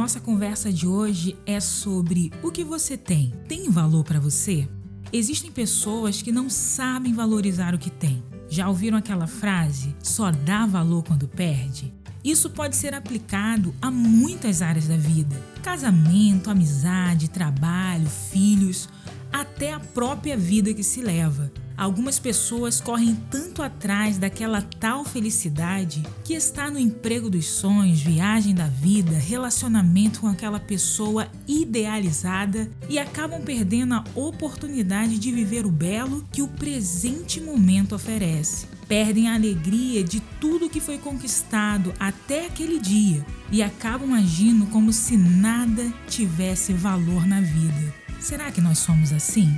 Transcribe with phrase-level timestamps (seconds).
[0.07, 3.35] Nossa conversa de hoje é sobre o que você tem.
[3.49, 4.69] Tem valor para você?
[5.13, 8.23] Existem pessoas que não sabem valorizar o que tem.
[8.49, 11.93] Já ouviram aquela frase: só dá valor quando perde?
[12.23, 18.89] Isso pode ser aplicado a muitas áreas da vida: casamento, amizade, trabalho, filhos,
[19.33, 21.51] até a própria vida que se leva.
[21.77, 28.55] Algumas pessoas correm tanto atrás daquela tal felicidade que está no emprego dos sonhos, viagem
[28.55, 35.71] da vida, relacionamento com aquela pessoa idealizada e acabam perdendo a oportunidade de viver o
[35.71, 38.67] belo que o presente momento oferece.
[38.89, 44.93] Perdem a alegria de tudo que foi conquistado até aquele dia e acabam agindo como
[44.93, 47.95] se nada tivesse valor na vida.
[48.19, 49.53] Será que nós somos assim?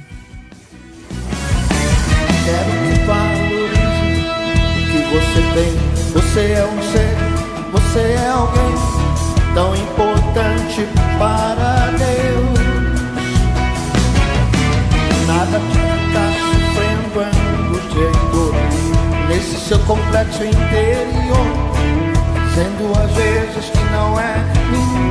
[2.48, 4.24] Quero que valorize
[4.74, 5.72] o que você tem.
[6.14, 7.14] Você é um ser,
[7.70, 8.74] você é alguém
[9.54, 10.88] tão importante
[11.18, 12.58] para Deus.
[15.26, 18.54] Nada te ficar sofrendo angústia e dor
[19.28, 21.46] nesse seu complexo interior,
[22.54, 24.36] sendo às vezes que não é
[24.70, 25.07] ninguém.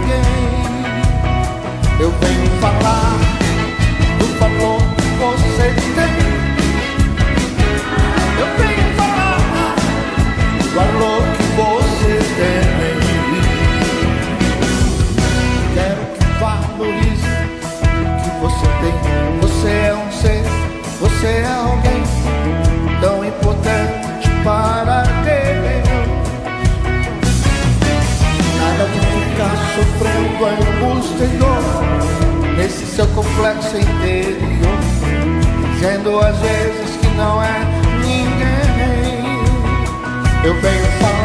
[40.47, 41.16] Eu venho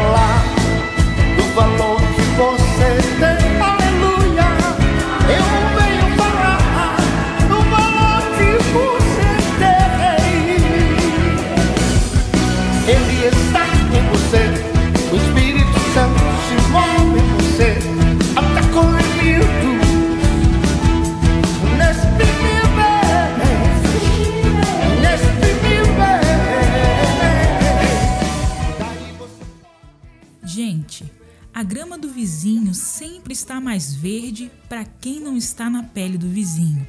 [33.53, 36.89] está mais verde para quem não está na pele do vizinho.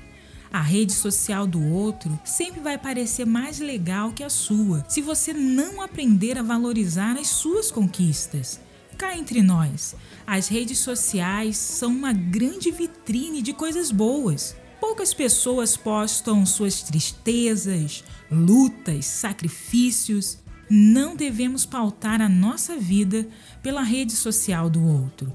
[0.50, 5.34] A rede social do outro sempre vai parecer mais legal que a sua, se você
[5.34, 8.62] não aprender a valorizar as suas conquistas.
[8.98, 9.94] Cá entre nós,
[10.26, 14.56] as redes sociais são uma grande vitrine de coisas boas.
[14.80, 20.38] Poucas pessoas postam suas tristezas, lutas, sacrifícios
[20.70, 23.28] não devemos pautar a nossa vida
[23.62, 25.32] pela rede social do outro.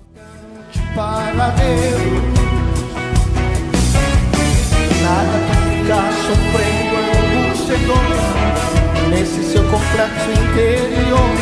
[0.98, 2.02] Para Deus,
[5.00, 6.96] nada que ficar sofrendo
[7.46, 7.78] angústia
[9.08, 11.36] nesse seu complexo interior,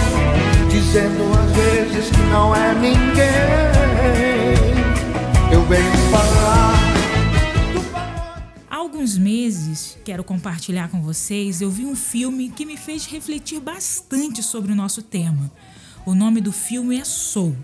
[0.68, 3.24] dizendo às vezes que não é ninguém.
[5.50, 6.74] Eu venho falar
[8.68, 14.42] alguns meses, quero compartilhar com vocês, eu vi um filme que me fez refletir bastante
[14.42, 15.50] sobre o nosso tema.
[16.04, 17.56] O nome do filme é Soul.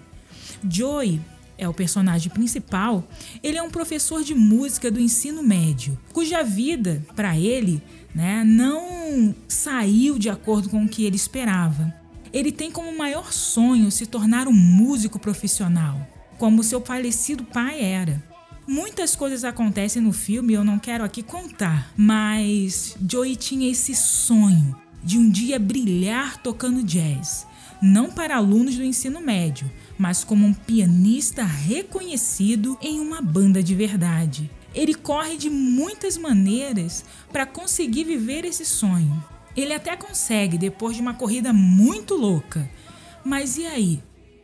[0.67, 1.21] Joey
[1.59, 3.07] é o personagem principal,
[3.43, 7.83] ele é um professor de música do ensino médio, cuja vida, para ele,
[8.15, 11.93] né, não saiu de acordo com o que ele esperava.
[12.33, 16.07] Ele tem como maior sonho se tornar um músico profissional,
[16.39, 18.23] como seu falecido pai era.
[18.67, 24.75] Muitas coisas acontecem no filme, eu não quero aqui contar, mas Joey tinha esse sonho
[25.03, 27.47] de um dia brilhar tocando jazz,
[27.83, 29.71] não para alunos do ensino médio,
[30.03, 34.51] mas como um pianista reconhecido em uma banda de verdade.
[34.75, 39.23] Ele corre de muitas maneiras para conseguir viver esse sonho.
[39.57, 42.69] Ele até consegue depois de uma corrida muito louca.
[43.25, 44.03] Mas e aí?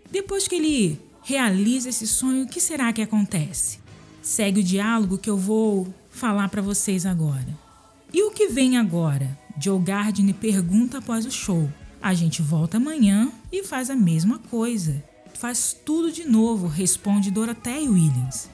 [0.09, 3.81] Depois que ele realiza esse sonho, o que será que acontece?
[4.23, 7.49] Segue o diálogo que eu vou falar para vocês agora.
[8.13, 9.37] E o que vem agora?
[9.61, 11.69] Joe Gardner pergunta após o show.
[12.01, 15.03] A gente volta amanhã e faz a mesma coisa.
[15.39, 18.51] Faz tudo de novo, responde Dorothea Williams.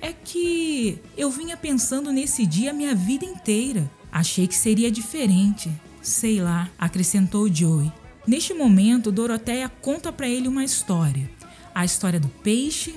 [0.00, 3.90] É que eu vinha pensando nesse dia minha vida inteira.
[4.12, 5.68] Achei que seria diferente.
[6.00, 7.92] Sei lá, acrescentou Joey.
[8.24, 11.28] Neste momento, Doroteia conta para ele uma história.
[11.74, 12.94] A história do peixe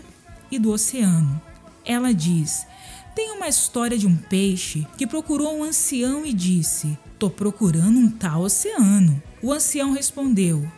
[0.51, 1.41] e do oceano.
[1.83, 2.67] Ela diz:
[3.15, 8.07] Tem uma história de um peixe que procurou um ancião e disse: Tô procurando um
[8.07, 9.19] tal oceano.
[9.41, 10.71] O ancião respondeu: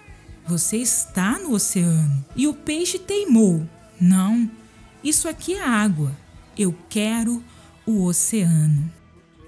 [0.45, 2.25] Você está no oceano.
[2.35, 3.67] E o peixe teimou:
[3.99, 4.49] Não,
[5.03, 6.15] isso aqui é água.
[6.57, 7.43] Eu quero
[7.85, 8.91] o oceano.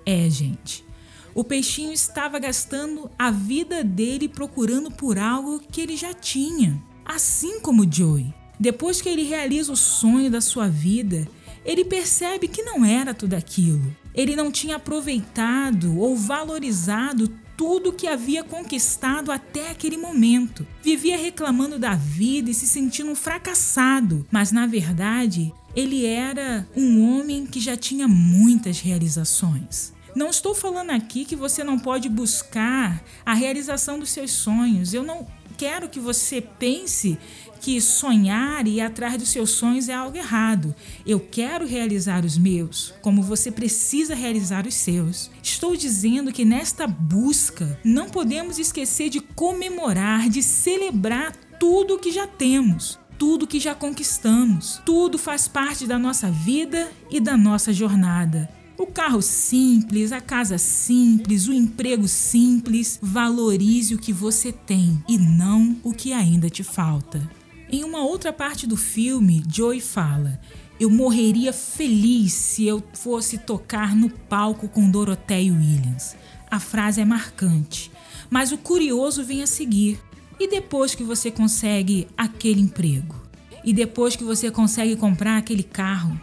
[0.06, 0.86] É, gente.
[1.33, 7.59] O peixinho estava gastando a vida dele procurando por algo que ele já tinha, assim
[7.59, 8.33] como Joey.
[8.57, 11.27] Depois que ele realiza o sonho da sua vida,
[11.65, 13.94] ele percebe que não era tudo aquilo.
[14.15, 17.27] Ele não tinha aproveitado ou valorizado
[17.57, 20.65] tudo que havia conquistado até aquele momento.
[20.81, 27.01] Vivia reclamando da vida e se sentindo um fracassado, mas na verdade, ele era um
[27.03, 29.94] homem que já tinha muitas realizações.
[30.15, 34.94] Não estou falando aqui que você não pode buscar a realização dos seus sonhos.
[34.94, 37.17] Eu não quero que você pense
[37.61, 40.75] que sonhar e ir atrás dos seus sonhos é algo errado.
[41.05, 45.31] Eu quero realizar os meus, como você precisa realizar os seus.
[45.41, 52.27] Estou dizendo que nesta busca não podemos esquecer de comemorar, de celebrar tudo que já
[52.27, 54.81] temos tudo que já conquistamos.
[54.85, 58.49] Tudo faz parte da nossa vida e da nossa jornada.
[58.77, 65.18] O carro simples, a casa simples, o emprego simples, valorize o que você tem e
[65.18, 67.25] não o que ainda te falta.
[67.72, 70.42] Em uma outra parte do filme, Joey fala:
[70.77, 76.13] Eu morreria feliz se eu fosse tocar no palco com Dorothea Williams.
[76.51, 77.89] A frase é marcante,
[78.30, 80.00] mas o curioso vem a seguir.
[80.38, 83.16] E depois que você consegue aquele emprego?
[83.63, 86.19] E depois que você consegue comprar aquele carro?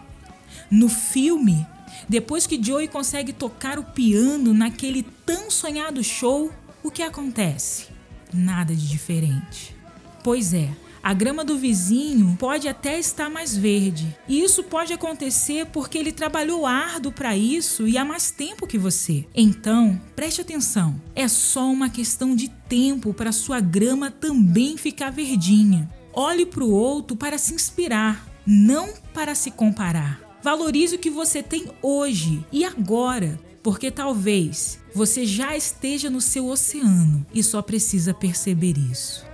[0.70, 1.66] No filme,
[2.08, 6.50] depois que Joey consegue tocar o piano naquele tão sonhado show,
[6.82, 7.86] o que acontece?
[8.32, 9.76] Nada de diferente.
[10.22, 10.70] Pois é,
[11.02, 14.16] a grama do vizinho pode até estar mais verde.
[14.28, 18.78] E isso pode acontecer porque ele trabalhou árduo para isso e há mais tempo que
[18.78, 19.26] você.
[19.34, 21.00] Então, preste atenção.
[21.14, 25.90] É só uma questão de tempo para sua grama também ficar verdinha.
[26.12, 30.31] Olhe para o outro para se inspirar, não para se comparar.
[30.42, 36.48] Valorize o que você tem hoje e agora, porque talvez você já esteja no seu
[36.48, 39.24] oceano e só precisa perceber isso.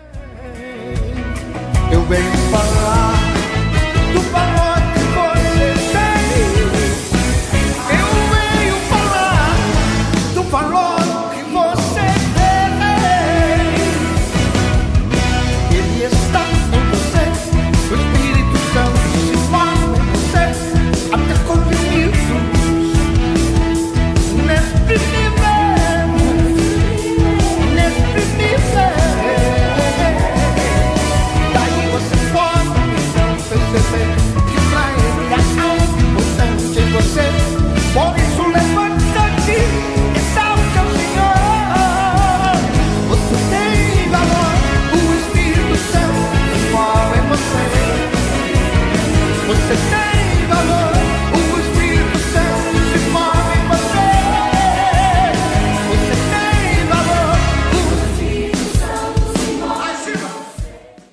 [1.91, 3.18] Eu venho falar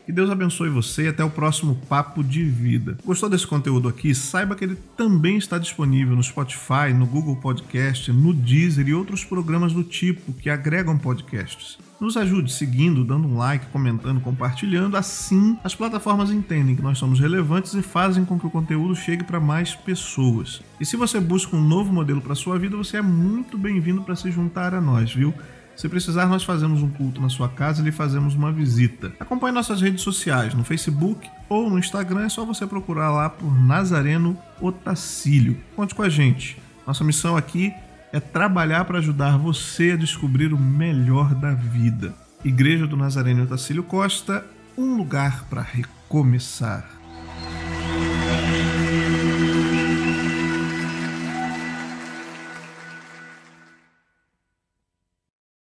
[0.05, 2.95] Que Deus abençoe você e até o próximo Papo de Vida.
[3.03, 4.13] Gostou desse conteúdo aqui?
[4.13, 9.25] Saiba que ele também está disponível no Spotify, no Google Podcast, no Deezer e outros
[9.25, 11.79] programas do tipo que agregam podcasts.
[11.99, 14.95] Nos ajude seguindo, dando um like, comentando, compartilhando.
[14.95, 19.23] Assim, as plataformas entendem que nós somos relevantes e fazem com que o conteúdo chegue
[19.23, 20.61] para mais pessoas.
[20.79, 24.15] E se você busca um novo modelo para sua vida, você é muito bem-vindo para
[24.15, 25.33] se juntar a nós, viu?
[25.75, 29.11] Se precisar, nós fazemos um culto na sua casa e lhe fazemos uma visita.
[29.19, 33.53] Acompanhe nossas redes sociais no Facebook ou no Instagram, é só você procurar lá por
[33.61, 35.57] Nazareno Otacílio.
[35.75, 36.57] Conte com a gente.
[36.87, 37.73] Nossa missão aqui
[38.13, 42.15] é trabalhar para ajudar você a descobrir o melhor da vida.
[42.43, 44.45] Igreja do Nazareno Otacílio Costa,
[44.77, 46.94] um lugar para recomeçar.